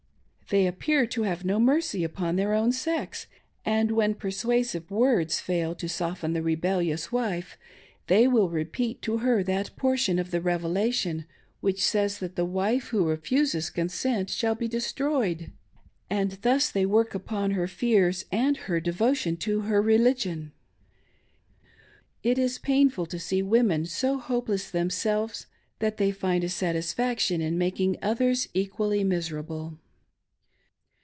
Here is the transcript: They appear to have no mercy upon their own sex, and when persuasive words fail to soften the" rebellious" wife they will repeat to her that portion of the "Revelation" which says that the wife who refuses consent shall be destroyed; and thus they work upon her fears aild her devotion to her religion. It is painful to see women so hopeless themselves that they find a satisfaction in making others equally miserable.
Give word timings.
They 0.49 0.67
appear 0.67 1.07
to 1.07 1.23
have 1.23 1.45
no 1.45 1.61
mercy 1.61 2.03
upon 2.03 2.35
their 2.35 2.53
own 2.53 2.73
sex, 2.73 3.25
and 3.63 3.89
when 3.91 4.15
persuasive 4.15 4.91
words 4.91 5.39
fail 5.39 5.73
to 5.75 5.87
soften 5.87 6.33
the" 6.33 6.41
rebellious" 6.43 7.09
wife 7.19 7.57
they 8.07 8.27
will 8.27 8.49
repeat 8.49 9.01
to 9.03 9.19
her 9.19 9.43
that 9.43 9.73
portion 9.77 10.19
of 10.19 10.31
the 10.31 10.41
"Revelation" 10.41 11.23
which 11.61 11.81
says 11.81 12.17
that 12.19 12.35
the 12.35 12.43
wife 12.43 12.87
who 12.87 13.05
refuses 13.07 13.69
consent 13.69 14.29
shall 14.29 14.53
be 14.53 14.67
destroyed; 14.67 15.53
and 16.09 16.31
thus 16.41 16.69
they 16.69 16.85
work 16.85 17.15
upon 17.15 17.51
her 17.51 17.65
fears 17.65 18.25
aild 18.33 18.57
her 18.67 18.81
devotion 18.81 19.37
to 19.37 19.61
her 19.61 19.81
religion. 19.81 20.51
It 22.23 22.37
is 22.37 22.57
painful 22.59 23.05
to 23.05 23.19
see 23.19 23.41
women 23.41 23.85
so 23.85 24.17
hopeless 24.17 24.69
themselves 24.69 25.47
that 25.79 25.95
they 25.95 26.11
find 26.11 26.43
a 26.43 26.49
satisfaction 26.49 27.39
in 27.39 27.57
making 27.57 27.95
others 28.01 28.49
equally 28.53 29.05
miserable. 29.05 29.77